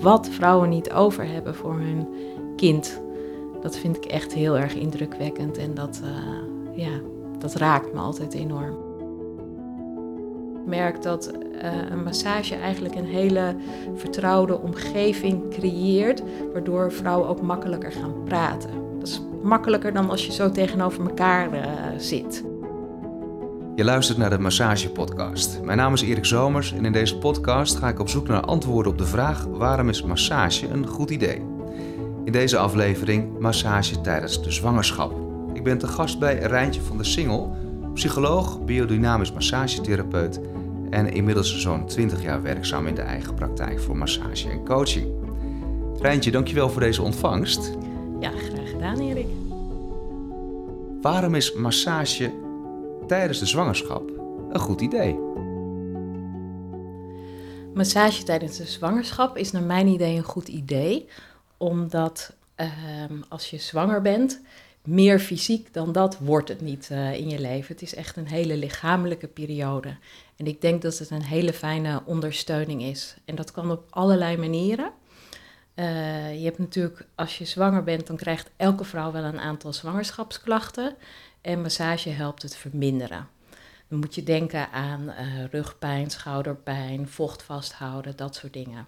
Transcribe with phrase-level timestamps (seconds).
[0.00, 2.08] wat vrouwen niet over hebben voor hun
[2.56, 3.00] kind.
[3.60, 7.00] Dat vind ik echt heel erg indrukwekkend en dat, uh, ja,
[7.38, 8.76] dat raakt me altijd enorm.
[10.60, 11.32] Ik merk dat
[11.62, 13.54] uh, een massage eigenlijk een hele
[13.94, 16.22] vertrouwde omgeving creëert,
[16.52, 18.70] waardoor vrouwen ook makkelijker gaan praten.
[18.98, 21.60] Dat is makkelijker dan als je zo tegenover elkaar uh,
[21.96, 22.44] zit.
[23.78, 25.60] Je luistert naar de Massage Podcast.
[25.62, 28.92] Mijn naam is Erik Zomers en in deze podcast ga ik op zoek naar antwoorden
[28.92, 31.42] op de vraag: waarom is massage een goed idee?
[32.24, 35.12] In deze aflevering massage tijdens de zwangerschap.
[35.52, 37.56] Ik ben te gast bij Rijntje van der Singel,
[37.94, 40.40] psycholoog, biodynamisch massagetherapeut
[40.90, 45.06] en inmiddels zo'n 20 jaar werkzaam in de eigen praktijk voor massage en coaching.
[46.00, 47.72] Rijntje, dankjewel voor deze ontvangst.
[48.20, 49.26] Ja, graag gedaan Erik.
[51.00, 52.46] Waarom is massage
[53.08, 54.10] tijdens de zwangerschap
[54.50, 55.18] een goed idee?
[57.74, 61.08] Massage tijdens de zwangerschap is naar mijn idee een goed idee,
[61.56, 62.66] omdat uh,
[63.28, 64.40] als je zwanger bent,
[64.84, 67.72] meer fysiek dan dat wordt het niet uh, in je leven.
[67.72, 69.96] Het is echt een hele lichamelijke periode.
[70.36, 73.16] En ik denk dat het een hele fijne ondersteuning is.
[73.24, 74.90] En dat kan op allerlei manieren.
[75.74, 79.72] Uh, je hebt natuurlijk, als je zwanger bent, dan krijgt elke vrouw wel een aantal
[79.72, 80.96] zwangerschapsklachten.
[81.40, 83.28] En massage helpt het verminderen.
[83.88, 88.86] Dan moet je denken aan uh, rugpijn, schouderpijn, vocht vasthouden, dat soort dingen.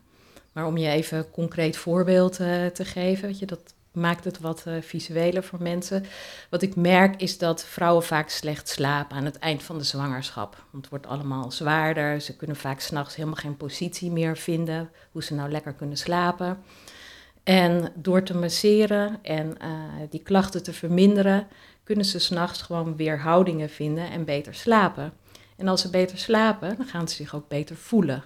[0.53, 4.41] Maar om je even een concreet voorbeeld uh, te geven, weet je, dat maakt het
[4.41, 6.05] wat uh, visueler voor mensen.
[6.51, 10.65] Wat ik merk is dat vrouwen vaak slecht slapen aan het eind van de zwangerschap.
[10.71, 12.21] Want het wordt allemaal zwaarder.
[12.21, 14.91] Ze kunnen vaak s'nachts helemaal geen positie meer vinden.
[15.11, 16.59] Hoe ze nou lekker kunnen slapen.
[17.43, 19.57] En door te masseren en
[20.11, 21.47] die klachten te verminderen,
[21.85, 25.13] kunnen ze s'nachts gewoon weer houdingen vinden en beter slapen.
[25.57, 28.25] En als ze beter slapen, dan gaan ze zich ook beter voelen.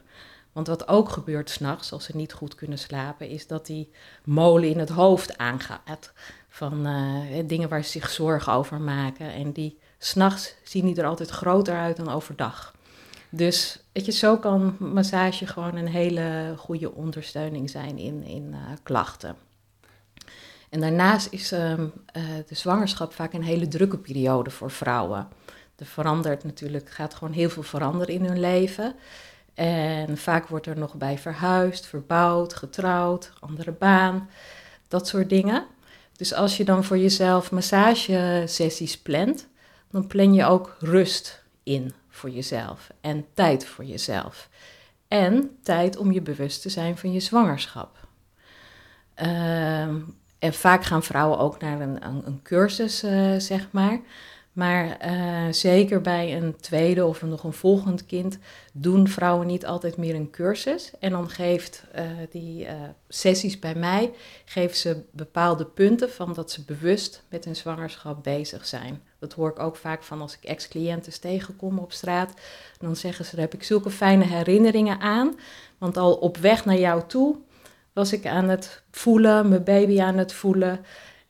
[0.52, 3.90] Want wat ook gebeurt s'nachts, als ze niet goed kunnen slapen, is dat die
[4.24, 6.12] molen in het hoofd aangaat.
[6.48, 9.32] Van uh, dingen waar ze zich zorgen over maken.
[9.32, 12.74] En die s'nachts zien die er altijd groter uit dan overdag.
[13.30, 18.58] Dus weet je, zo kan massage gewoon een hele goede ondersteuning zijn in, in uh,
[18.82, 19.36] klachten.
[20.74, 21.86] En daarnaast is uh, uh,
[22.46, 25.28] de zwangerschap vaak een hele drukke periode voor vrouwen.
[25.76, 28.94] Er verandert natuurlijk, gaat gewoon heel veel veranderen in hun leven.
[29.54, 34.28] En vaak wordt er nog bij verhuisd, verbouwd, getrouwd, andere baan,
[34.88, 35.66] dat soort dingen.
[36.16, 39.48] Dus als je dan voor jezelf massagesessies plant,
[39.90, 44.48] dan plan je ook rust in voor jezelf en tijd voor jezelf.
[45.08, 48.08] En tijd om je bewust te zijn van je zwangerschap.
[49.22, 49.94] Uh,
[50.44, 54.00] en vaak gaan vrouwen ook naar een, een, een cursus, uh, zeg maar.
[54.52, 58.38] Maar uh, zeker bij een tweede of nog een volgend kind
[58.72, 60.90] doen vrouwen niet altijd meer een cursus.
[61.00, 62.66] En dan geeft uh, die
[63.08, 64.12] sessies bij mij,
[64.44, 69.02] geven ze bepaalde punten van dat ze bewust met hun zwangerschap bezig zijn.
[69.18, 72.32] Dat hoor ik ook vaak van als ik ex-cliënten tegenkom op straat.
[72.78, 75.34] Dan zeggen ze, daar heb ik zulke fijne herinneringen aan.
[75.78, 77.36] Want al op weg naar jou toe
[77.94, 80.84] was ik aan het voelen, mijn baby aan het voelen.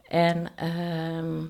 [0.09, 1.43] En uh,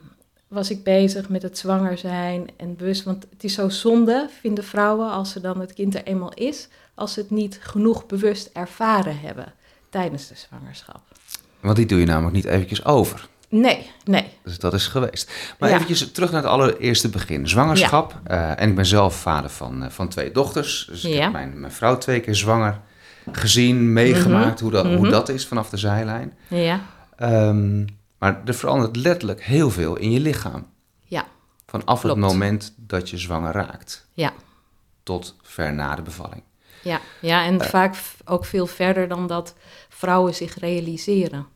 [0.48, 3.02] was ik bezig met het zwanger zijn en bewust.
[3.02, 6.68] Want het is zo zonde, vinden vrouwen, als ze dan het kind er eenmaal is,
[6.94, 9.52] als ze het niet genoeg bewust ervaren hebben
[9.90, 11.00] tijdens de zwangerschap.
[11.60, 13.28] Want die doe je namelijk niet eventjes over.
[13.48, 14.26] Nee, nee.
[14.42, 15.32] Dus dat is geweest.
[15.58, 15.74] Maar ja.
[15.74, 17.48] eventjes terug naar het allereerste begin.
[17.48, 18.20] Zwangerschap.
[18.26, 18.52] Ja.
[18.54, 20.86] Uh, en ik ben zelf vader van, uh, van twee dochters.
[20.90, 21.22] Dus ik ja.
[21.22, 22.80] heb mijn, mijn vrouw twee keer zwanger
[23.32, 24.82] gezien, meegemaakt mm-hmm.
[24.82, 26.36] hoe, dat, hoe dat is vanaf de zijlijn.
[26.48, 26.80] Ja.
[27.20, 27.86] Um,
[28.18, 30.66] maar er verandert letterlijk heel veel in je lichaam.
[31.04, 31.26] Ja.
[31.66, 32.16] Vanaf Klopt.
[32.20, 34.08] het moment dat je zwanger raakt.
[34.12, 34.32] Ja.
[35.02, 36.42] Tot ver na de bevalling.
[36.82, 39.54] Ja, ja en uh, vaak ook veel verder dan dat
[39.88, 41.46] vrouwen zich realiseren.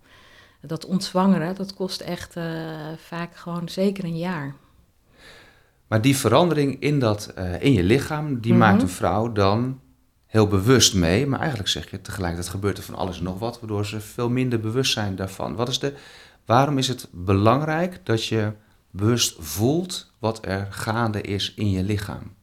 [0.61, 2.45] Dat ontzwangeren, dat kost echt uh,
[3.07, 4.55] vaak gewoon zeker een jaar.
[5.87, 8.71] Maar die verandering in, dat, uh, in je lichaam, die mm-hmm.
[8.71, 9.81] maakt een vrouw dan
[10.29, 11.27] heel bewust mee.
[11.27, 14.31] Maar eigenlijk zeg je tegelijkertijd gebeurt er van alles en nog wat, waardoor ze veel
[14.31, 15.55] minder bewust zijn daarvan.
[15.55, 15.95] Wat is de,
[16.45, 18.53] waarom is het belangrijk dat je
[18.91, 22.37] bewust voelt wat er gaande is in je lichaam?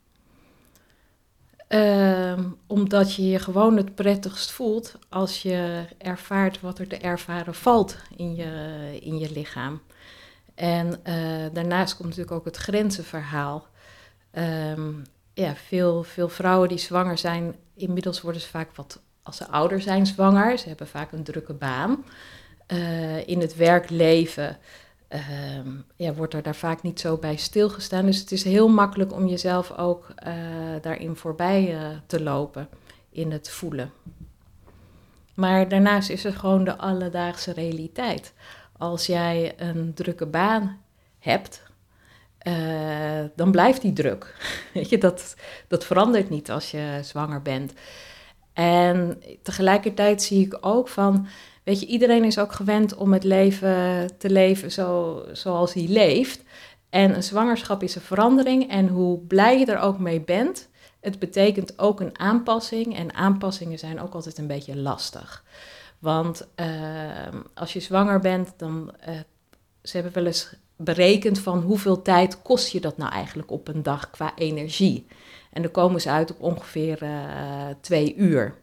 [1.70, 7.56] Uh, omdat je je gewoon het prettigst voelt als je ervaart wat er te ervaren
[7.56, 8.52] valt in je,
[9.02, 9.82] in je lichaam.
[10.56, 13.68] En uh, daarnaast komt natuurlijk ook het grenzenverhaal.
[14.32, 15.04] Um,
[15.34, 19.82] ja, veel, veel vrouwen die zwanger zijn, inmiddels worden ze vaak wat, als ze ouder
[19.82, 20.58] zijn, zwanger.
[20.58, 22.06] Ze hebben vaak een drukke baan.
[22.68, 24.58] Uh, in het werkleven
[25.10, 25.20] uh,
[25.96, 28.06] ja, wordt er daar vaak niet zo bij stilgestaan.
[28.06, 30.34] Dus het is heel makkelijk om jezelf ook uh,
[30.82, 32.70] daarin voorbij te lopen,
[33.10, 33.92] in het voelen.
[35.34, 38.34] Maar daarnaast is er gewoon de alledaagse realiteit.
[38.78, 40.82] Als jij een drukke baan
[41.20, 41.64] hebt,
[42.48, 44.36] uh, dan blijft die druk.
[44.74, 45.36] Weet je, dat,
[45.68, 47.74] dat verandert niet als je zwanger bent.
[48.54, 51.28] En tegelijkertijd zie ik ook van,
[51.64, 56.44] weet je, iedereen is ook gewend om het leven te leven zo, zoals hij leeft.
[56.90, 60.70] En een zwangerschap is een verandering en hoe blij je er ook mee bent,
[61.06, 62.98] het betekent ook een aanpassing.
[62.98, 65.44] En aanpassingen zijn ook altijd een beetje lastig.
[66.00, 66.68] Want uh,
[67.54, 69.16] als je zwanger bent, dan, uh,
[69.82, 73.84] ze hebben wel eens berekend van hoeveel tijd kost je dat nou eigenlijk op een
[73.84, 75.06] dag qua energie.
[75.52, 77.10] En dan komen ze uit op ongeveer uh,
[77.82, 78.56] twee uur.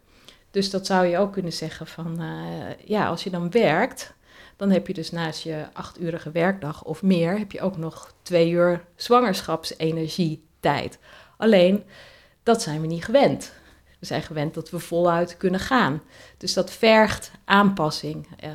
[0.51, 2.21] Dus dat zou je ook kunnen zeggen van,
[2.85, 4.15] ja, als je dan werkt,
[4.57, 8.51] dan heb je dus naast je achtuurige werkdag of meer, heb je ook nog twee
[8.51, 10.99] uur zwangerschapsenergietijd.
[11.37, 11.85] Alleen,
[12.43, 13.53] dat zijn we niet gewend.
[13.99, 16.03] We zijn gewend dat we voluit kunnen gaan.
[16.37, 18.27] Dus dat vergt aanpassing.
[18.45, 18.51] Uh,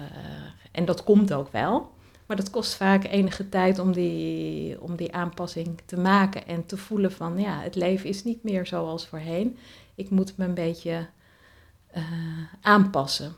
[0.72, 1.96] en dat komt ook wel.
[2.28, 6.78] Maar dat kost vaak enige tijd om die, om die aanpassing te maken en te
[6.78, 9.58] voelen van ja, het leven is niet meer zoals voorheen.
[9.96, 11.08] Ik moet me een beetje
[11.96, 12.04] uh,
[12.62, 13.36] aanpassen.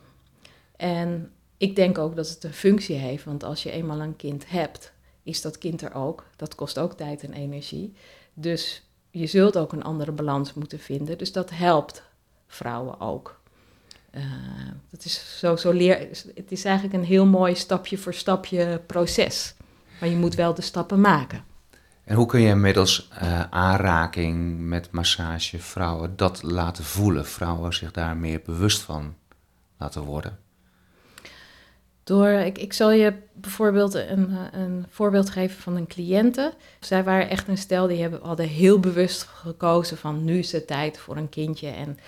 [0.76, 4.50] En ik denk ook dat het een functie heeft, want als je eenmaal een kind
[4.50, 4.92] hebt,
[5.22, 6.26] is dat kind er ook.
[6.36, 7.92] Dat kost ook tijd en energie.
[8.34, 11.18] Dus je zult ook een andere balans moeten vinden.
[11.18, 12.02] Dus dat helpt
[12.46, 13.39] vrouwen ook.
[14.14, 14.22] Uh,
[14.90, 19.54] dat is zo, zo leer, het is eigenlijk een heel mooi stapje voor stapje proces.
[20.00, 21.44] Maar je moet wel de stappen maken.
[22.04, 27.26] En hoe kun je middels uh, aanraking met massage vrouwen dat laten voelen?
[27.26, 29.14] Vrouwen zich daar meer bewust van
[29.78, 30.38] laten worden?
[32.10, 36.52] Door, ik, ik zal je bijvoorbeeld een, een voorbeeld geven van een cliënte.
[36.80, 40.66] Zij waren echt een stel die hebben, hadden heel bewust gekozen van nu is het
[40.66, 41.68] tijd voor een kindje.
[41.68, 41.98] En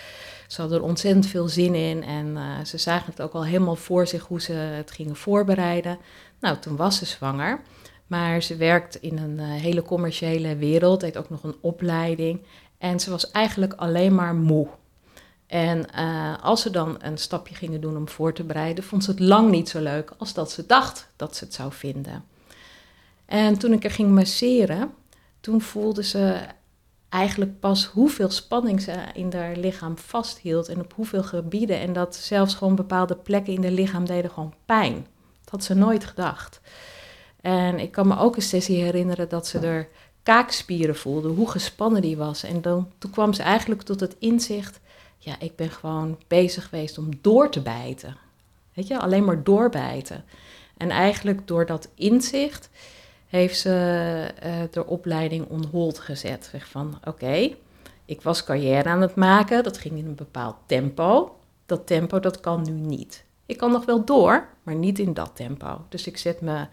[0.46, 3.76] ze hadden er ontzettend veel zin in en uh, ze zagen het ook al helemaal
[3.76, 5.98] voor zich hoe ze het gingen voorbereiden.
[6.40, 7.60] Nou, toen was ze zwanger.
[8.06, 12.40] Maar ze werkt in een uh, hele commerciële wereld, deed ook nog een opleiding.
[12.78, 14.68] En ze was eigenlijk alleen maar moe.
[15.52, 19.10] En uh, als ze dan een stapje gingen doen om voor te bereiden, vond ze
[19.10, 22.24] het lang niet zo leuk als dat ze dacht dat ze het zou vinden.
[23.26, 24.94] En toen ik er ging masseren,
[25.40, 26.40] toen voelde ze
[27.08, 31.80] eigenlijk pas hoeveel spanning ze in haar lichaam vasthield en op hoeveel gebieden.
[31.80, 34.94] En dat zelfs gewoon bepaalde plekken in haar lichaam deden gewoon pijn.
[35.40, 36.60] Dat had ze nooit gedacht.
[37.40, 39.88] En ik kan me ook een sessie herinneren dat ze er
[40.22, 42.42] kaakspieren voelde, hoe gespannen die was.
[42.42, 44.80] En dan, toen kwam ze eigenlijk tot het inzicht
[45.24, 48.16] ja, ik ben gewoon bezig geweest om door te bijten.
[48.74, 50.24] Weet je, alleen maar doorbijten.
[50.76, 52.70] En eigenlijk door dat inzicht
[53.26, 56.48] heeft ze uh, de opleiding on hold gezet.
[56.50, 57.54] Zeg van, oké,
[58.04, 61.36] ik was carrière aan het maken, dat ging in een bepaald tempo.
[61.66, 63.24] Dat tempo, dat kan nu niet.
[63.46, 65.84] Ik kan nog wel door, maar niet in dat tempo.
[65.88, 66.68] Dus ik zet mijn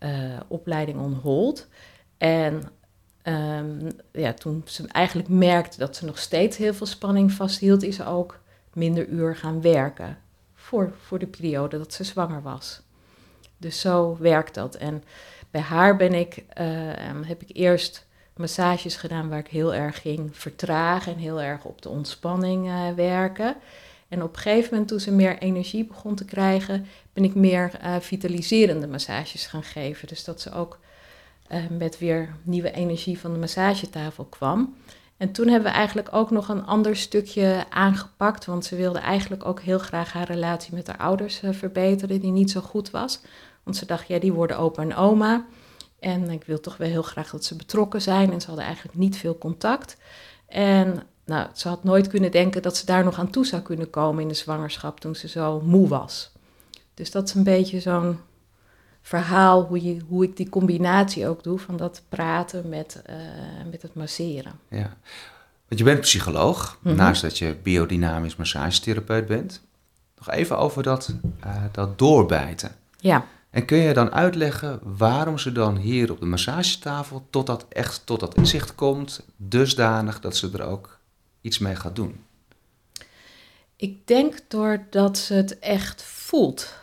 [0.00, 1.68] uh, opleiding on hold.
[2.18, 2.62] En
[3.28, 7.96] Um, ja, toen ze eigenlijk merkte dat ze nog steeds heel veel spanning vasthield, is
[7.96, 8.40] ze ook
[8.72, 10.18] minder uur gaan werken.
[10.54, 12.80] Voor, voor de periode dat ze zwanger was.
[13.56, 14.74] Dus zo werkt dat.
[14.74, 15.04] En
[15.50, 16.64] bij haar ben ik, uh,
[17.26, 18.06] heb ik eerst
[18.36, 22.92] massages gedaan waar ik heel erg ging vertragen en heel erg op de ontspanning uh,
[22.92, 23.56] werken.
[24.08, 27.70] En op een gegeven moment, toen ze meer energie begon te krijgen, ben ik meer
[27.84, 30.08] uh, vitaliserende massages gaan geven.
[30.08, 30.78] Dus dat ze ook
[31.54, 34.76] uh, met weer nieuwe energie van de massagetafel kwam.
[35.16, 39.46] En toen hebben we eigenlijk ook nog een ander stukje aangepakt, want ze wilde eigenlijk
[39.46, 43.20] ook heel graag haar relatie met haar ouders uh, verbeteren, die niet zo goed was.
[43.62, 45.46] Want ze dacht, ja, die worden opa en oma.
[45.98, 48.32] En ik wil toch wel heel graag dat ze betrokken zijn.
[48.32, 49.96] En ze hadden eigenlijk niet veel contact.
[50.46, 53.90] En nou, ze had nooit kunnen denken dat ze daar nog aan toe zou kunnen
[53.90, 56.32] komen in de zwangerschap toen ze zo moe was.
[56.94, 58.18] Dus dat is een beetje zo'n
[59.04, 63.16] verhaal hoe, je, hoe ik die combinatie ook doe van dat praten met, uh,
[63.70, 64.52] met het masseren.
[64.68, 64.96] Ja,
[65.68, 67.00] want je bent psycholoog, mm -hmm.
[67.00, 69.60] naast dat je biodynamisch massagetherapeut bent.
[70.16, 71.14] Nog even over dat,
[71.46, 72.70] uh, dat doorbijten.
[72.96, 73.26] Ja.
[73.50, 78.06] En kun je dan uitleggen waarom ze dan hier op de massagetafel tot dat echt
[78.06, 80.98] tot dat inzicht komt, dusdanig dat ze er ook
[81.40, 82.24] iets mee gaat doen?
[83.76, 86.74] Ik denk doordat ze het echt voelt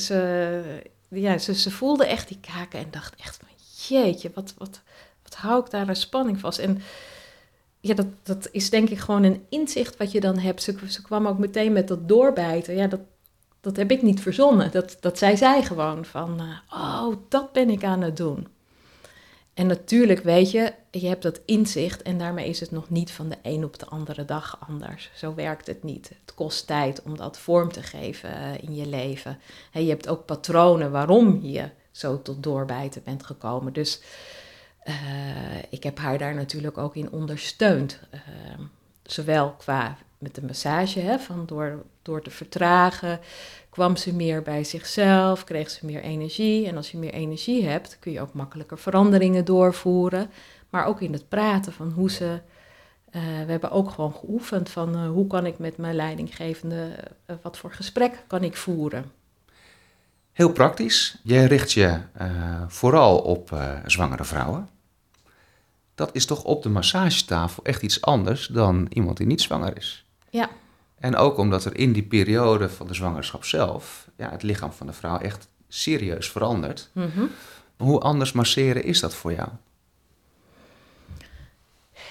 [0.00, 0.62] ze,
[1.08, 3.48] ja, ze, ze voelde echt die kaken en dacht echt van
[3.88, 4.80] jeetje, wat, wat,
[5.22, 6.58] wat hou ik daar een spanning vast.
[6.58, 6.82] En
[7.80, 10.62] ja, dat, dat is denk ik gewoon een inzicht wat je dan hebt.
[10.62, 12.74] Ze, ze kwam ook meteen met dat doorbijten.
[12.74, 13.00] Ja, dat,
[13.60, 14.70] dat heb ik niet verzonnen.
[14.70, 18.46] Dat, dat zei zij gewoon van, uh, oh, dat ben ik aan het doen.
[19.54, 23.28] En natuurlijk, weet je, je hebt dat inzicht en daarmee is het nog niet van
[23.28, 25.10] de een op de andere dag anders.
[25.14, 26.08] Zo werkt het niet.
[26.08, 29.38] Het kost tijd om dat vorm te geven eh, in je leven.
[29.72, 33.72] En je hebt ook patronen waarom je zo tot doorbijten bent gekomen.
[33.72, 34.00] Dus
[34.88, 34.94] uh,
[35.70, 38.00] ik heb haar daar natuurlijk ook in ondersteund.
[38.14, 38.20] Uh,
[39.02, 43.20] zowel qua met de massage, hè, van door, door te vertragen,
[43.70, 46.66] kwam ze meer bij zichzelf, kreeg ze meer energie.
[46.66, 50.30] En als je meer energie hebt, kun je ook makkelijker veranderingen doorvoeren.
[50.76, 52.40] Maar ook in het praten van hoe ze.
[53.10, 57.36] Uh, we hebben ook gewoon geoefend van uh, hoe kan ik met mijn leidinggevende, uh,
[57.42, 59.12] wat voor gesprek kan ik voeren.
[60.32, 61.18] Heel praktisch.
[61.22, 62.00] Jij richt je
[62.68, 64.68] vooral op zwangere vrouwen.
[65.94, 70.06] Dat is toch op de massagetafel echt iets anders dan iemand die niet zwanger is.
[70.30, 70.48] Ja.
[70.98, 74.86] En ook omdat er in die periode van de zwangerschap zelf ja, het lichaam van
[74.86, 76.90] de vrouw echt serieus verandert.
[76.92, 77.30] Mm -hmm.
[77.76, 79.48] Hoe anders masseren is dat voor jou?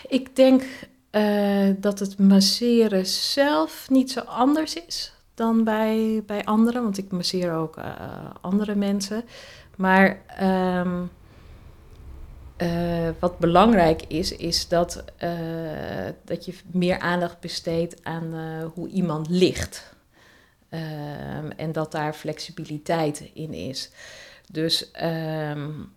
[0.08, 0.64] Ik denk
[1.12, 7.12] uh, dat het masseren zelf niet zo anders is dan bij, bij anderen, want ik
[7.12, 7.86] masseer ook uh,
[8.42, 9.24] andere mensen.
[9.76, 10.22] Maar
[10.80, 11.12] um,
[12.58, 15.04] uh, wat belangrijk is, is dat,
[16.24, 18.34] dat je meer aandacht besteedt aan
[18.74, 19.94] hoe iemand ligt.
[20.70, 23.92] Um, en dat daar flexibiliteit in is.
[24.52, 25.94] Dus um,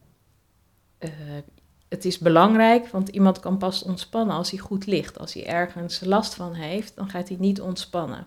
[1.88, 5.18] het is belangrijk, want iemand kan pas ontspannen als hij goed ligt.
[5.18, 8.26] Als hij ergens last van heeft, dan gaat hij niet ontspannen.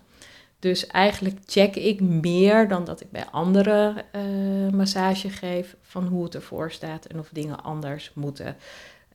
[0.59, 6.23] Dus eigenlijk check ik meer dan dat ik bij andere uh, massage geef van hoe
[6.23, 8.55] het ervoor staat en of dingen anders moeten.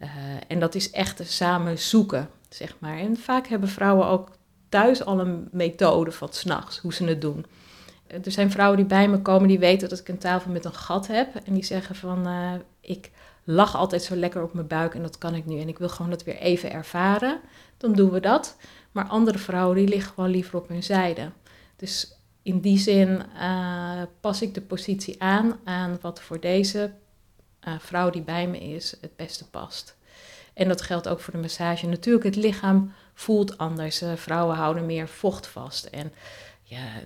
[0.01, 0.09] Uh,
[0.49, 2.99] en dat is echt samen zoeken, zeg maar.
[2.99, 4.29] En vaak hebben vrouwen ook
[4.69, 7.47] thuis al een methode van s'nachts, hoe ze het doen.
[8.07, 10.75] Er zijn vrouwen die bij me komen die weten dat ik een tafel met een
[10.75, 11.35] gat heb.
[11.45, 12.29] En die zeggen van,
[12.81, 13.11] ik
[13.49, 15.61] lag altijd zo lekker op mijn buik en dat kan ik nu.
[15.61, 17.41] En ik wil gewoon dat weer even ervaren.
[17.77, 18.57] Dan doen we dat.
[18.93, 21.31] Maar andere vrouwen die liggen gewoon liever op hun zijde.
[21.77, 22.13] Dus
[22.43, 26.93] in die zin uh, pas ik de positie aan aan wat voor deze
[27.69, 29.97] uh, vrouw die bij me is het beste past.
[30.55, 31.87] En dat geldt ook voor de massage.
[31.87, 34.03] Natuurlijk, het lichaam voelt anders.
[34.03, 35.85] Uh, vrouwen houden meer vocht vast.
[35.85, 36.13] En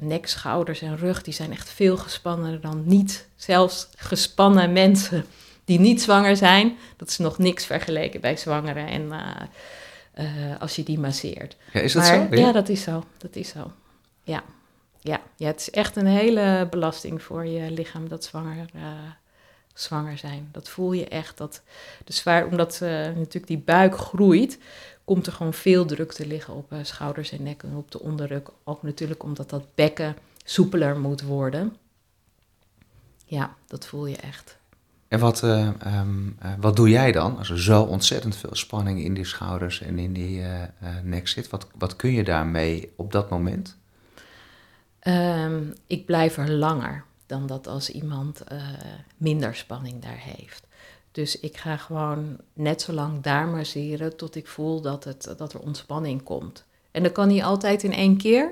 [0.00, 5.24] nek, schouders en rug die zijn echt veel gespanner dan niet zelfs gespannen mensen
[5.70, 6.78] die niet zwanger zijn.
[6.96, 11.56] Dat is nog niks vergeleken bij zwangeren en uh, uh, als je die masseert.
[11.72, 12.36] Ja, is dat maar, zo?
[12.36, 12.46] Ja?
[12.46, 13.04] ja, dat is zo.
[13.18, 13.72] Dat is zo.
[14.22, 14.42] Ja.
[15.00, 15.20] Ja.
[15.36, 18.82] ja, het is echt een hele belasting voor je lichaam dat zwanger, uh,
[19.74, 20.48] zwanger zijn.
[20.52, 21.36] Dat voel je echt.
[21.36, 21.62] Dat,
[22.04, 24.58] de zwaar, omdat natuurlijk die buik groeit,
[25.04, 28.42] komt er gewoon veel druk te liggen op schouders en nek en op de onderrug.
[28.64, 31.76] Ook natuurlijk omdat dat bekken soepeler moet worden.
[33.24, 34.59] Ja, dat voel je echt.
[35.10, 39.00] En wat, uh, um, uh, wat doe jij dan als er zo ontzettend veel spanning
[39.00, 40.62] in die schouders en in die uh,
[41.02, 41.48] nek zit?
[41.48, 43.76] Wat, wat kun je daarmee op dat moment?
[45.02, 48.44] Um, ik blijf er langer dan dat als iemand
[49.16, 50.66] minder spanning daar heeft.
[51.12, 55.52] Dus ik ga gewoon net zo lang daar masseren tot ik voel dat, het, dat
[55.52, 56.64] er ontspanning komt.
[56.90, 58.50] En dat kan niet altijd in één keer,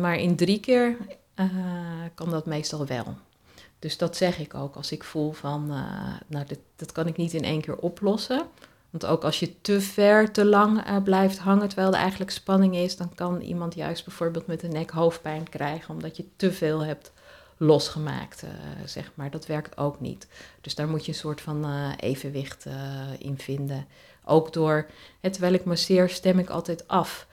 [0.00, 0.96] maar in drie keer
[2.14, 3.16] kan dat meestal wel.
[3.80, 7.16] Dus dat zeg ik ook als ik voel van, uh, nou, dit, dat kan ik
[7.16, 8.46] niet in één keer oplossen.
[8.90, 12.76] Want ook als je te ver, te lang uh, blijft hangen terwijl er eigenlijk spanning
[12.76, 16.84] is, dan kan iemand juist bijvoorbeeld met de nek hoofdpijn krijgen, omdat je te veel
[16.84, 17.12] hebt
[17.56, 18.50] losgemaakt, uh,
[18.84, 19.30] zeg maar.
[19.30, 20.26] Dat werkt ook niet.
[20.60, 22.66] Dus daar moet je een soort van evenwicht
[23.18, 23.86] in vinden.
[24.24, 24.86] Ook door,
[25.20, 27.26] terwijl ik masseer, stem ik altijd af.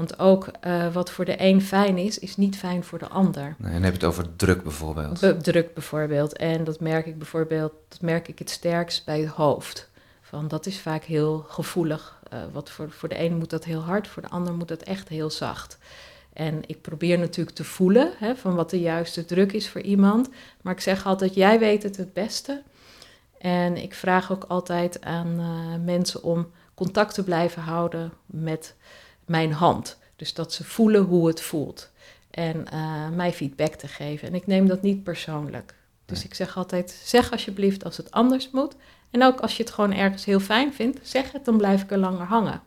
[0.00, 3.54] Want ook uh, wat voor de een fijn is, is niet fijn voor de ander.
[3.58, 5.20] Nee, en heb je het over druk bijvoorbeeld.
[5.20, 6.36] Be druk bijvoorbeeld.
[6.36, 9.90] En dat merk ik bijvoorbeeld, dat merk ik het sterkst bij het hoofd.
[10.20, 12.20] Van dat is vaak heel gevoelig.
[12.32, 14.82] Uh, wat voor, voor de een moet dat heel hard, voor de ander moet dat
[14.82, 15.78] echt heel zacht.
[16.32, 20.28] En ik probeer natuurlijk te voelen hè, van wat de juiste druk is voor iemand.
[20.62, 22.62] Maar ik zeg altijd, jij weet het het beste.
[23.38, 28.74] En ik vraag ook altijd aan uh, mensen om contact te blijven houden met
[29.30, 29.98] mijn hand.
[30.16, 31.90] Dus dat ze voelen hoe het voelt.
[32.30, 34.28] En uh, mij feedback te geven.
[34.28, 35.74] En ik neem dat niet persoonlijk.
[36.06, 36.26] Dus nee.
[36.26, 38.74] ik zeg altijd: zeg alsjeblieft als het anders moet.
[39.10, 41.90] En ook als je het gewoon ergens heel fijn vindt, zeg het, dan blijf ik
[41.90, 42.62] er langer hangen.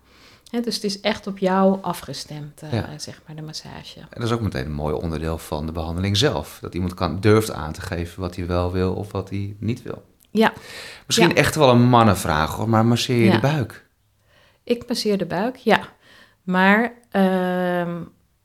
[0.49, 2.97] He, dus het is echt op jou afgestemd, uh, ja.
[2.97, 3.99] zeg maar, de massage.
[3.99, 6.57] En dat is ook meteen een mooi onderdeel van de behandeling zelf.
[6.61, 9.81] Dat iemand kan, durft aan te geven wat hij wel wil of wat hij niet
[9.81, 10.03] wil.
[10.31, 10.53] Ja.
[11.05, 11.35] Misschien ja.
[11.35, 13.31] echt wel een mannenvraag hoor, maar masseer je Ja.
[13.31, 13.85] de buik?
[14.63, 15.89] Ik masseer de buik, ja.
[16.43, 18.01] Maar uh,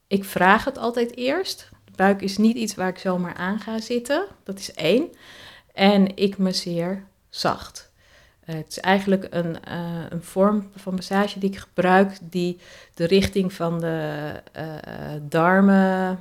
[0.06, 1.68] ik vraag het altijd eerst.
[1.84, 4.26] De buik is niet iets waar ik zomaar aan ga zitten.
[4.44, 5.08] Dat is één.
[5.72, 7.92] En ik masseer zacht.
[8.44, 12.58] het is eigenlijk een, eh, een vorm van massage die ik gebruik die
[12.94, 14.62] de richting van de uh,
[15.22, 16.18] darmen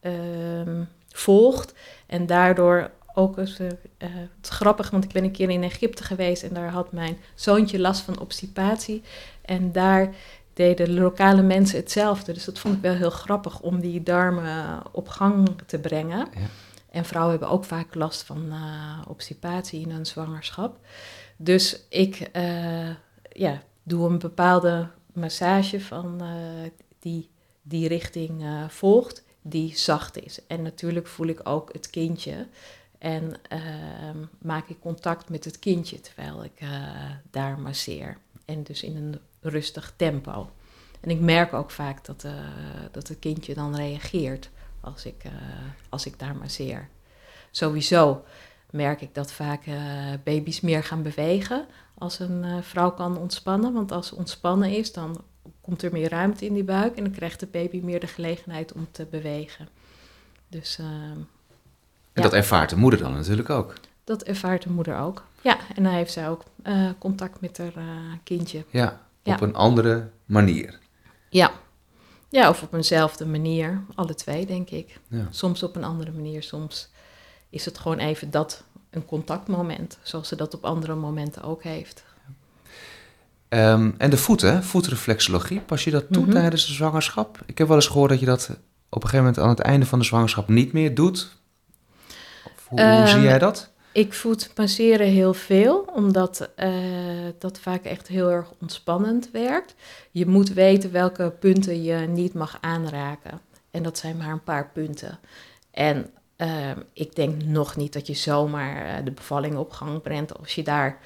[0.00, 1.74] ehm, volgt.
[2.06, 6.54] En daardoor ook eens, het grappig, want ik ben een keer in Egypte geweest en
[6.54, 9.02] daar had mijn zoontje last van obstipatie.
[9.42, 10.14] En daar
[10.54, 12.32] deden de lokale mensen hetzelfde.
[12.32, 16.18] Dus dat vond ik wel heel grappig om die darmen op gang te brengen.
[16.18, 16.46] Ja.
[16.90, 20.78] En vrouwen hebben ook vaak last van uh, obstipatie in hun zwangerschap.
[21.36, 22.90] Dus ik uh,
[23.32, 26.28] ja, doe een bepaalde massage van uh,
[26.98, 27.32] die
[27.66, 30.46] die richting volgt, die zacht is.
[30.46, 32.46] En natuurlijk voel ik ook het kindje.
[32.98, 36.60] En ehm, maak ik contact met het kindje terwijl ik
[37.30, 38.18] daar masseer.
[38.44, 40.50] En dus in een rustig tempo.
[41.00, 42.32] En ik merk ook vaak dat, uh,
[42.90, 45.32] dat het kindje dan reageert als ik, uh,
[45.88, 46.88] als ik daar masseer.
[47.50, 48.24] Sowieso
[48.70, 53.72] merk ik dat vaak uh, baby's meer gaan bewegen als een vrouw kan ontspannen.
[53.72, 55.24] Want als ze ontspannen is, dan
[55.60, 58.72] komt er meer ruimte in die buik en dan krijgt de baby meer de gelegenheid
[58.72, 59.68] om te bewegen.
[60.48, 61.28] Dus, en
[62.12, 62.22] ja.
[62.22, 63.74] dat ervaart de moeder dan natuurlijk ook.
[64.04, 65.24] Dat ervaart de moeder ook.
[65.44, 66.42] Ja, en dan heeft zij ook
[66.98, 68.64] contact met haar kindje.
[68.70, 70.78] Ja, op een andere manier.
[71.28, 71.52] Ja.
[72.28, 73.84] ja, of op eenzelfde manier.
[73.94, 75.00] Alle twee, denk ik.
[75.08, 75.26] Ja.
[75.30, 76.88] Soms op een andere manier, soms
[77.50, 79.98] is het gewoon even dat, een contactmoment.
[80.02, 82.04] Zoals ze dat op andere momenten ook heeft.
[83.48, 86.40] Um, en de voeten, voetreflexologie, pas je dat toe mm -hmm.
[86.40, 87.38] tijdens de zwangerschap?
[87.46, 88.50] Ik heb wel eens gehoord dat je dat
[88.88, 91.36] op een gegeven moment aan het einde van de zwangerschap niet meer doet.
[92.44, 93.72] Of hoe, um, hoe zie jij dat?
[93.94, 96.68] Ik voed masseren heel veel, omdat uh,
[97.38, 99.74] dat vaak echt heel erg ontspannend werkt.
[100.10, 103.40] Je moet weten welke punten je niet mag aanraken.
[103.70, 105.18] En dat zijn maar een paar punten.
[105.70, 110.38] En uh, ik denk nog niet dat je zomaar uh, de bevalling op gang brengt
[110.38, 110.98] als je daar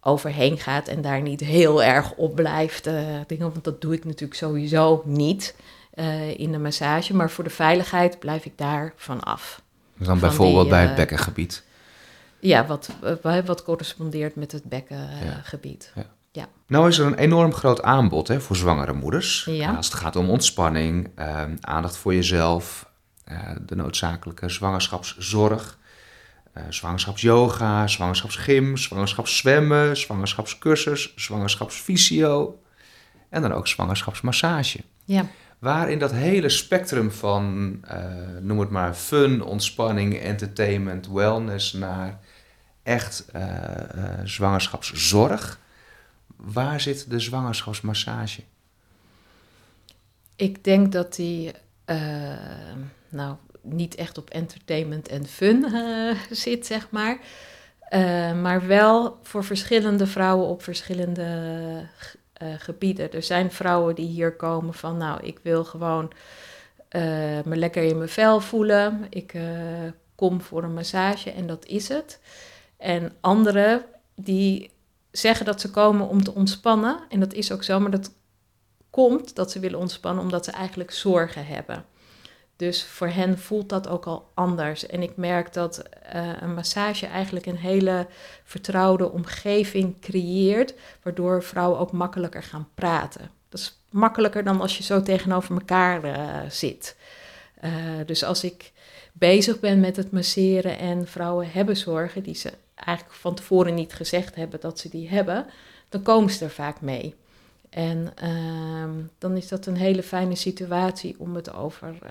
[0.00, 2.84] overheen gaat en daar niet heel erg op blijft.
[3.26, 5.54] dingen, want dat doe ik natuurlijk sowieso niet
[6.36, 7.14] in de massage.
[7.14, 9.62] Maar voor de veiligheid blijf ik daar van af.
[9.96, 11.66] Dan bijvoorbeeld die, bij het bekkengebied.
[12.40, 12.90] Ja, wat,
[13.24, 15.92] uh, wat correspondeert met het bekkengebied.
[15.94, 16.04] Ja.
[16.32, 16.48] ja.
[16.66, 19.44] Nou is er een enorm groot aanbod hè, voor zwangere moeders.
[19.50, 19.74] Ja.
[19.74, 22.90] Als het gaat om ontspanning, uh, aandacht voor jezelf,
[23.32, 25.78] uh, de noodzakelijke zwangerschapszorg,
[26.68, 32.62] zwangerschapsyoga, zwangerschapsgym, zwangerschapszwemmen, zwangerschapscursus, zwangerschapsfysio
[33.28, 34.78] en dan ook zwangerschapsmassage.
[35.04, 35.26] Ja.
[35.58, 37.70] Waar in dat hele spectrum van,
[38.40, 42.20] noem het maar, fun, ontspanning, entertainment, wellness naar
[42.88, 43.42] echt uh,
[44.24, 45.58] zwangerschapszorg.
[46.36, 48.42] Waar zit de zwangerschapsmassage?
[50.36, 51.52] Ik denk dat die
[51.86, 52.32] uh,
[53.08, 55.66] nou, niet echt op entertainment en fun
[56.30, 57.18] zit, zeg maar.
[58.34, 61.88] maar wel voor verschillende vrouwen op verschillende
[62.58, 63.12] gebieden.
[63.12, 66.12] Er zijn vrouwen die hier komen van, nou, ik wil gewoon
[67.44, 69.06] me lekker in mijn vel voelen.
[69.10, 69.34] Ik
[70.14, 72.20] kom voor een massage en dat is het.
[72.78, 74.70] En anderen die
[75.10, 77.00] zeggen dat ze komen om te ontspannen.
[77.08, 78.12] En dat is ook zo, maar dat
[78.90, 81.84] komt dat ze willen ontspannen omdat ze eigenlijk zorgen hebben.
[82.56, 84.86] Dus voor hen voelt dat ook al anders.
[84.86, 85.82] En ik merk dat
[86.14, 88.06] uh, een massage eigenlijk een hele
[88.44, 93.30] vertrouwde omgeving creëert, waardoor vrouwen ook makkelijker gaan praten.
[93.48, 96.96] Dat is makkelijker dan als je zo tegenover elkaar uh, zit.
[97.64, 97.70] Uh,
[98.06, 98.72] dus als ik
[99.12, 102.52] bezig ben met het masseren en vrouwen hebben zorgen die ze
[102.84, 105.46] eigenlijk van tevoren niet gezegd hebben dat ze die hebben,
[105.88, 107.14] dan komen ze er vaak mee.
[107.70, 112.10] En uh, dan is dat een hele fijne situatie om het over, uh,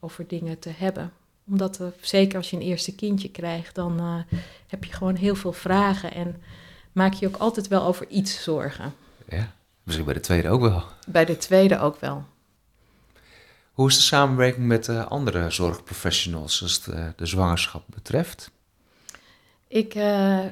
[0.00, 1.12] over dingen te hebben.
[1.46, 5.34] Omdat, uh, zeker als je een eerste kindje krijgt, dan eh, heb je gewoon heel
[5.34, 6.42] veel vragen en
[6.92, 8.94] maak je ook altijd wel over iets zorgen.
[9.28, 10.84] Ja, misschien bij de tweede ook wel.
[11.06, 12.24] Bij de tweede ook wel.
[13.72, 18.50] Hoe is de samenwerking met andere zorgprofessionals als de, de zwangerschap betreft?
[19.68, 20.44] Ik uh,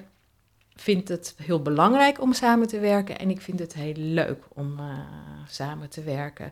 [0.75, 4.79] vind het heel belangrijk om samen te werken en ik vind het heel leuk om
[4.79, 4.99] uh,
[5.49, 6.47] samen te werken.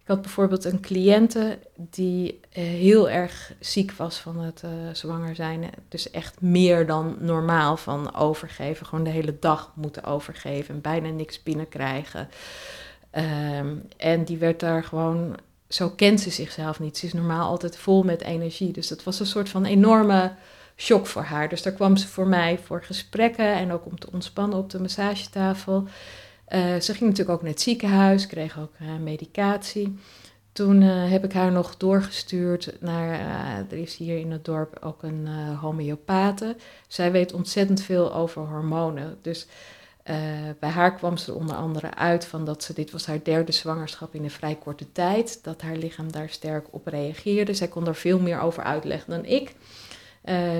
[0.00, 5.70] Ik had bijvoorbeeld een cliënte die uh, heel erg ziek was van het zwanger zijn.
[5.88, 8.86] Dus echt meer dan normaal van overgeven.
[8.86, 12.28] Gewoon de hele dag moeten overgeven en bijna niks binnenkrijgen.
[13.60, 15.36] Um, en die werd daar gewoon
[15.68, 16.98] zo kent ze zichzelf niet.
[16.98, 18.72] Ze is normaal altijd vol met energie.
[18.72, 20.32] Dus dat was een soort van enorme
[20.80, 21.48] shock voor haar.
[21.48, 24.80] Dus daar kwam ze voor mij voor gesprekken en ook om te ontspannen op de
[24.80, 25.84] massagetafel.
[26.48, 29.98] Uh, ze ging natuurlijk ook naar het ziekenhuis, kreeg ook uh, medicatie.
[30.52, 33.20] toen uh, heb ik haar nog doorgestuurd naar,
[33.70, 35.26] er is hier in het dorp ook een
[35.60, 36.56] homeopathe.
[36.86, 39.18] Zij weet ontzettend veel over hormonen.
[39.22, 39.46] Dus
[40.58, 44.14] bij haar kwam ze onder andere uit van dat ze, dit was haar derde zwangerschap
[44.14, 47.54] in een vrij korte tijd, dat haar lichaam daar sterk op reageerde.
[47.54, 49.54] Zij kon er veel meer over uitleggen dan ik.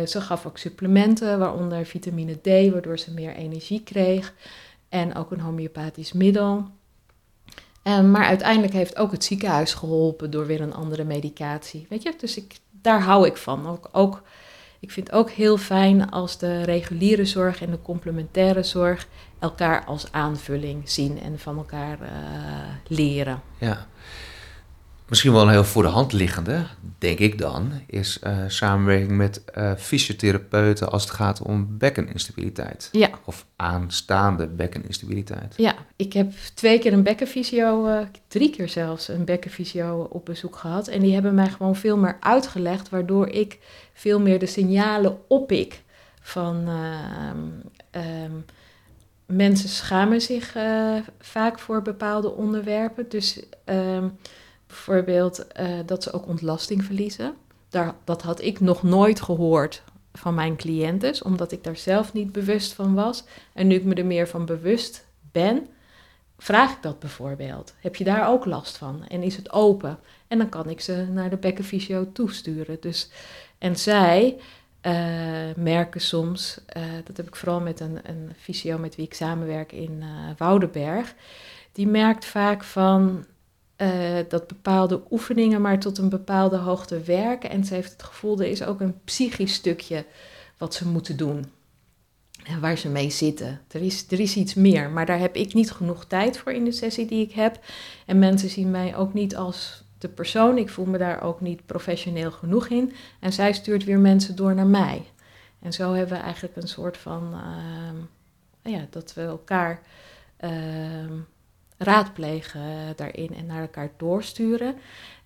[0.06, 4.34] Ze gaf ook supplementen, waaronder vitamine D, waardoor ze meer energie kreeg.
[4.88, 6.68] En ook een homeopathisch middel.
[7.82, 11.86] Um, maar uiteindelijk heeft ook het ziekenhuis geholpen door weer een andere medicatie.
[11.88, 13.66] Weet je, dus ik, daar hou ik van.
[13.66, 14.22] Ook, ook,
[14.80, 19.84] ik vind het ook heel fijn als de reguliere zorg en de complementaire zorg elkaar
[19.84, 22.08] als aanvulling zien en van elkaar uh,
[22.86, 23.42] leren.
[23.58, 23.86] Ja.
[25.08, 26.66] Misschien wel een heel voor de hand liggende,
[26.98, 32.88] denk ik dan, is uh, samenwerking met uh, fysiotherapeuten als het gaat om bekkeninstabiliteit.
[32.92, 33.10] Ja.
[33.24, 35.54] Of aanstaande bekkeninstabiliteit.
[35.56, 40.56] Ja, ik heb twee keer een bekkenfysio, uh, drie keer zelfs een bekkenfysio op bezoek
[40.56, 40.88] gehad.
[40.88, 43.58] En die hebben mij gewoon veel meer uitgelegd, waardoor ik
[43.92, 45.82] veel meer de signalen oppik
[46.20, 46.68] van
[47.90, 48.44] um,
[49.26, 50.56] mensen schamen zich
[51.20, 53.08] vaak voor bepaalde onderwerpen.
[53.08, 54.18] Dus um,
[54.68, 57.34] Bijvoorbeeld uh, dat ze ook ontlasting verliezen.
[57.68, 62.32] Daar, dat had ik nog nooit gehoord van mijn cliënten, omdat ik daar zelf niet
[62.32, 63.24] bewust van was.
[63.52, 65.66] En nu ik me er meer van bewust ben,
[66.38, 67.74] vraag ik dat bijvoorbeeld.
[67.80, 69.04] Heb je daar ook last van?
[69.08, 69.98] En is het open?
[70.28, 72.76] En dan kan ik ze naar de bekkenfysio toesturen.
[72.80, 73.10] Dus,
[73.58, 74.36] en zij
[74.82, 74.92] uh,
[75.56, 79.72] merken soms, uh, dat heb ik vooral met een, een fysio met wie ik samenwerk
[79.72, 81.14] in uh, Woudenberg,
[81.72, 83.24] die merkt vaak van,
[83.78, 87.50] uh, dat bepaalde oefeningen maar tot een bepaalde hoogte werken.
[87.50, 90.04] En ze heeft het gevoel, er is ook een psychisch stukje
[90.56, 91.46] wat ze moeten doen.
[92.44, 93.60] En waar ze mee zitten.
[93.70, 96.64] Er is, er is iets meer, maar daar heb ik niet genoeg tijd voor in
[96.64, 97.58] de sessie die ik heb.
[98.06, 100.58] En mensen zien mij ook niet als de persoon.
[100.58, 102.92] Ik voel me daar ook niet professioneel genoeg in.
[103.20, 105.02] En zij stuurt weer mensen door naar mij.
[105.62, 107.34] En zo hebben we eigenlijk een soort van,
[108.64, 109.80] uh, ja, dat we elkaar...
[110.40, 110.50] Uh,
[111.78, 112.62] raadplegen
[112.96, 114.74] daarin en naar elkaar doorsturen.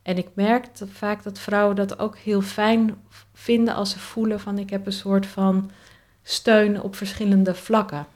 [0.02, 2.94] En ik merk vaak dat vrouwen dat ook heel fijn
[3.34, 5.70] vinden als ze voelen van ik heb een soort van
[6.22, 8.06] steun op verschillende vlakken.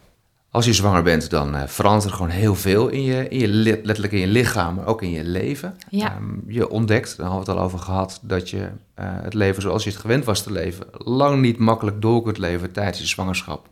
[0.51, 3.49] Als je zwanger bent, dan uh, verandert er gewoon heel veel in je, in je,
[3.49, 5.77] letterlijk in je lichaam, maar ook in je leven.
[5.91, 6.17] Ja.
[6.17, 8.65] Um, je ontdekt, daar hadden we het al over gehad, dat je uh,
[8.97, 12.73] het leven zoals je het gewend was te leven, lang niet makkelijk door kunt leven
[12.73, 13.69] tijdens je zwangerschap.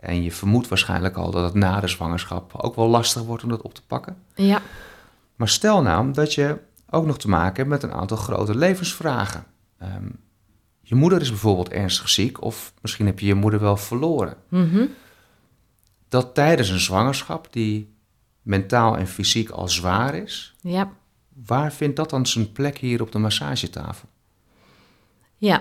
[0.00, 3.48] En je vermoedt waarschijnlijk al dat het na de zwangerschap ook wel lastig wordt om
[3.48, 4.16] dat op te pakken.
[4.34, 4.62] Ja.
[5.36, 6.58] Maar stel nou dat je
[6.90, 9.44] ook nog te maken hebt met een aantal grote levensvragen.
[9.82, 10.18] Um,
[10.80, 14.36] je moeder is bijvoorbeeld ernstig ziek of misschien heb je je moeder wel verloren.
[14.48, 14.88] Mm -hmm.
[16.08, 17.94] Dat tijdens een zwangerschap die
[18.42, 20.54] mentaal en fysiek al zwaar is.
[20.60, 20.92] Ja.
[21.46, 24.08] Waar vindt dat dan zijn plek hier op de massagetafel?
[25.36, 25.60] Ja,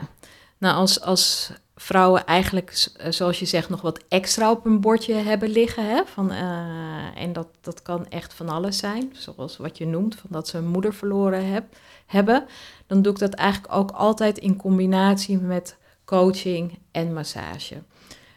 [0.57, 5.49] nou als, als vrouwen eigenlijk, zoals je zegt, nog wat extra op een bordje hebben
[5.49, 5.85] liggen.
[5.85, 6.05] Hè?
[6.05, 10.29] Van, uh, en dat, dat kan echt van alles zijn, zoals wat je noemt, van
[10.29, 11.63] dat ze een moeder verloren heb,
[12.05, 12.45] hebben.
[12.87, 17.81] Dan doe ik dat eigenlijk ook altijd in combinatie met coaching en massage.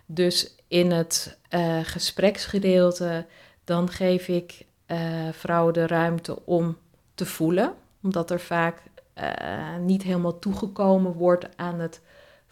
[0.07, 3.27] Dus in het uh, gespreksgedeelte,
[3.65, 4.67] dan geef ik
[5.33, 6.77] vrouwen de ruimte om
[7.15, 8.83] te voelen, omdat er vaak
[9.81, 12.01] niet helemaal toegekomen wordt aan het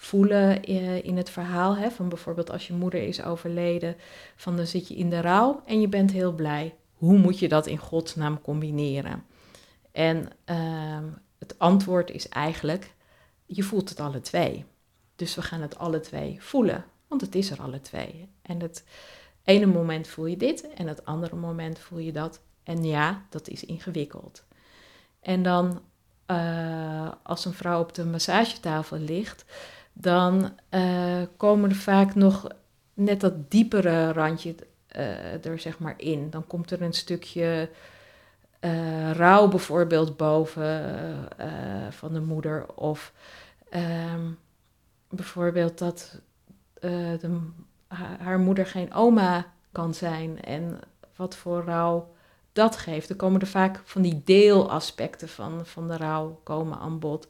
[0.03, 0.63] voelen
[1.03, 1.77] in het verhaal.
[1.77, 3.97] Hè, van bijvoorbeeld als je moeder is overleden,
[4.37, 6.75] van dan zit je in de rouw en je bent heel blij.
[6.95, 9.25] Hoe moet je dat in godsnaam combineren?
[9.93, 10.99] En uh,
[11.39, 12.95] het antwoord is eigenlijk,
[13.47, 14.65] je voelt het alle twee.
[15.17, 18.29] Dus we gaan het alle twee voelen, want het is er alle twee.
[18.43, 18.85] En het
[19.45, 22.41] ene moment voel je dit en het andere moment voel je dat.
[22.63, 24.45] En ja, dat is ingewikkeld.
[25.21, 25.83] En dan,
[26.27, 29.45] uh, als een vrouw op de massagetafel ligt,
[30.01, 32.49] dan uh, komen er vaak nog
[32.95, 34.55] net dat diepere randje
[34.97, 36.31] uh, er zeg maar in.
[36.31, 37.69] Dan komt er een stukje
[38.61, 41.29] uh, rouw bijvoorbeeld boven
[41.91, 42.67] van de moeder.
[42.75, 43.13] Of
[43.75, 44.39] um,
[45.09, 46.21] bijvoorbeeld dat
[46.81, 47.41] de,
[47.87, 50.81] haar, haar moeder geen oma kan zijn en
[51.17, 52.15] wat voor rouw
[52.53, 53.09] dat geeft.
[53.09, 57.29] Dan komen er vaak van die deelaspecten van, van de rouw komen aan bod.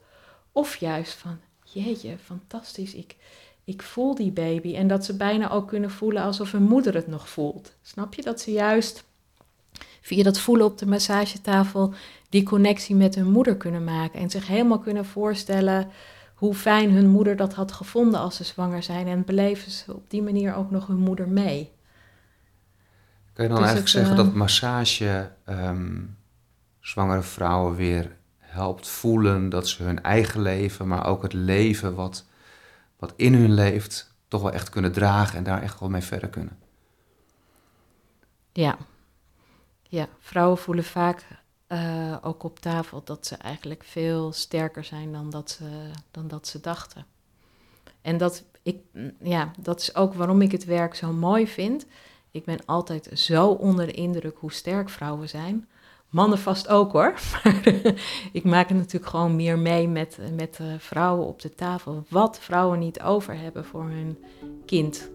[0.52, 1.40] Of juist van,
[1.72, 3.16] jeetje, fantastisch, ik,
[3.64, 4.74] ik voel die baby.
[4.74, 7.72] En dat ze bijna ook kunnen voelen alsof hun moeder het nog voelt.
[7.82, 8.22] Snap je?
[8.22, 9.04] Dat ze juist
[10.00, 11.94] via dat voelen op de massagetafel
[12.28, 14.20] die connectie met hun moeder kunnen maken.
[14.20, 15.88] En zich helemaal kunnen voorstellen
[16.34, 19.06] hoe fijn hun moeder dat had gevonden als ze zwanger zijn.
[19.06, 21.70] En beleven ze op die manier ook nog hun moeder mee.
[23.32, 26.16] Kun je dan dus eigenlijk het, zeggen uh, dat massage um,
[26.80, 28.16] zwangere vrouwen weer
[28.50, 32.24] helpt voelen dat ze hun eigen leven, maar ook het leven wat,
[32.96, 36.28] wat in hun leeft, toch wel echt kunnen dragen en daar echt wel mee verder
[36.28, 36.58] kunnen.
[38.52, 38.78] Ja,
[39.82, 40.08] ja.
[40.18, 41.26] vrouwen voelen vaak
[41.68, 46.46] uh, ook op tafel dat ze eigenlijk veel sterker zijn dan dat ze, dan dat
[46.46, 47.06] ze dachten.
[48.02, 48.78] En dat, ik,
[49.22, 51.86] ja, dat is ook waarom ik het werk zo mooi vind.
[52.30, 55.68] Ik ben altijd zo onder de indruk hoe sterk vrouwen zijn.
[56.10, 57.14] Mannen vast ook hoor.
[57.42, 57.62] Maar
[58.32, 62.04] ik maak het natuurlijk gewoon meer mee met, met uh, vrouwen op de tafel.
[62.08, 64.18] Wat vrouwen niet over hebben voor hun
[64.66, 65.10] kind.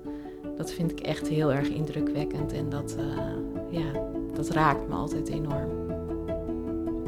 [0.58, 2.54] Dat vind ik echt heel erg indrukwekkend.
[2.54, 4.02] En dat, uh, ja,
[4.34, 5.70] dat raakt me altijd enorm.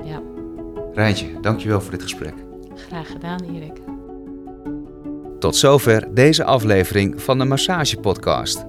[0.03, 0.21] Ja.
[0.93, 2.33] Rijntje, dankjewel voor dit gesprek.
[2.75, 3.81] Graag gedaan, Erik.
[5.39, 8.66] Tot zover deze aflevering van de Massage Podcast.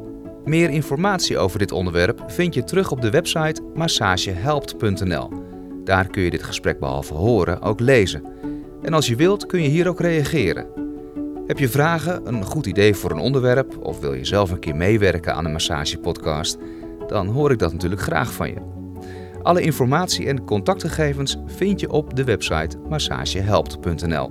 [0.48, 5.30] Meer informatie over dit onderwerp vind je terug op de website massagehelpt.nl.
[5.84, 8.22] Daar kun je dit gesprek behalve horen ook lezen.
[8.82, 10.66] En als je wilt kun je hier ook reageren.
[11.46, 14.76] Heb je vragen, een goed idee voor een onderwerp of wil je zelf een keer
[14.76, 16.58] meewerken aan een massagepodcast?
[17.06, 18.60] Dan hoor ik dat natuurlijk graag van je.
[19.42, 24.30] Alle informatie en contactgegevens vind je op de website massagehelpt.nl.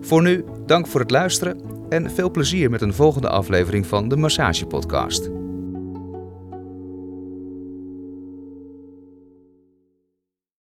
[0.00, 4.16] Voor nu, dank voor het luisteren en veel plezier met een volgende aflevering van de
[4.16, 5.37] Massage Podcast.